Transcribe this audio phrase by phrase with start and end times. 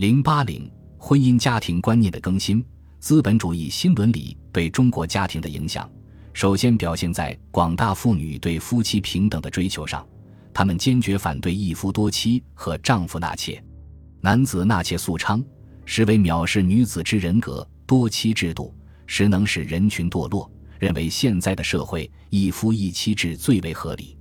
[0.00, 2.64] 零八零婚姻家庭观念的更新，
[3.00, 5.86] 资本主义新伦理对中国家庭的影响，
[6.32, 10.02] 首先表现在广大妇女对夫妻平等的追求上。
[10.54, 13.62] 他们坚决反对一夫多妻和丈夫纳妾。
[14.22, 15.44] 男子纳妾肃娼，
[15.84, 18.74] 实为藐视女子之人格；多妻制度
[19.06, 20.50] 实能使人群堕落。
[20.78, 24.16] 认为现在的社会一夫一妻制最为合理。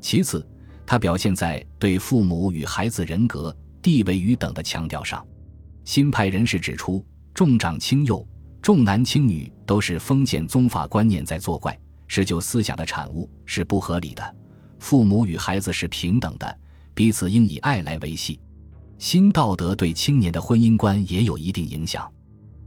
[0.00, 0.48] 其次，
[0.86, 3.52] 它表现在对父母与孩子人格、
[3.86, 5.24] 地位与等的强调上。
[5.84, 8.26] 新派人士指出，重长轻幼、
[8.60, 14.36] 重男轻女都是封建宗法观念在作怪，是旧思想的产物，是不合理的。
[14.80, 16.58] 父母与孩子是平等的，
[16.94, 18.40] 彼此应以爱来维系。
[18.98, 22.12] 新道德对青年的婚姻观也有一定影响。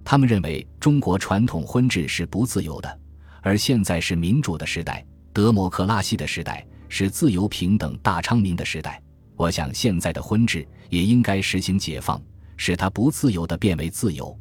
[0.06, 3.00] 他们认为中国传统婚制是不自由的。
[3.42, 9.04] 而现在是民主的时代，德摩克拉西的时代，是自由平等大昌明的时代。
[9.40, 12.22] 我想，现在的婚制也应该实行解放，
[12.58, 14.38] 使它不自由的变为自由。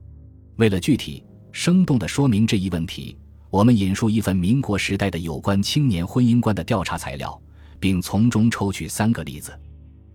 [0.56, 3.16] 为了具体生动地说明这一问题，
[3.48, 7.40] 我们引述一份民国时代的有关青年婚姻观的调查材料，
[7.78, 9.56] 并从中抽取三个例子。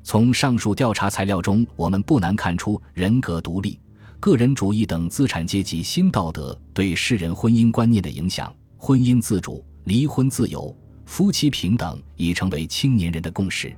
[0.03, 3.79] 从上述调查材料中，我们不难看出人格独立、
[4.19, 8.53] 个人主义等资产阶级新道德对世人婚姻观念的影响。
[8.75, 10.75] 婚姻自主、离婚自由、
[11.05, 13.73] 夫妻平等已成为青年人的共识，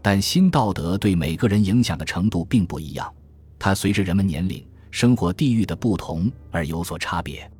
[0.00, 3.12] 但新道德对每个人影响的程度并不一样，
[3.58, 7.50] 它随着人们年龄、生活地域的不同而有所差别。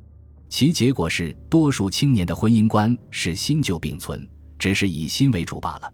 [0.47, 5.93] 其结果是，多数青年的婚姻观是新旧并存，只是以新为主罢了。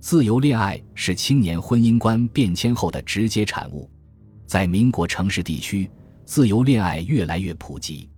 [0.00, 3.90] 自由恋爱是青年婚姻观变迁后的直接产物，
[4.46, 5.90] 在民国城市地区，
[6.24, 8.08] 自由恋爱越来越普及。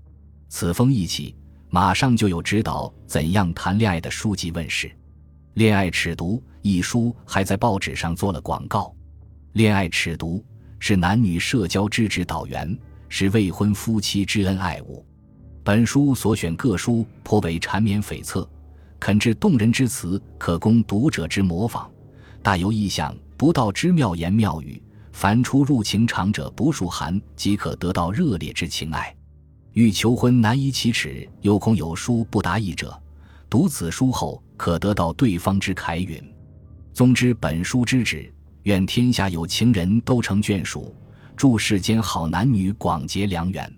[0.48, 1.34] 此风一起。
[1.70, 4.88] 马上就有指导怎样谈恋爱的书籍问世，
[5.58, 8.82] 《恋爱尺读》一书还在报纸上做了广告。
[9.54, 10.38] 《恋爱尺读》
[10.78, 12.78] 是男女社交之指导员，
[13.08, 15.04] 是未婚夫妻之恩爱物。
[15.64, 18.46] 本书所选各书颇为缠绵悱恻，
[19.00, 21.90] 肯致动人之词，可供读者之模仿。
[22.40, 24.80] 大有意想不到之妙言妙语，
[25.10, 29.12] 凡出入情场者不数寒，即可得到热烈之情爱。
[29.72, 32.96] 欲求婚难以启齿，又恐有书不达意者，
[33.50, 36.22] 读此书后可得到对方之凯允。
[36.92, 38.30] 宗之本书之旨，
[38.64, 40.94] 愿天下有情人都成眷属，
[41.36, 43.77] 祝世间好男女广结良缘。